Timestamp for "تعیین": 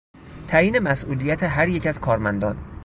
0.47-0.79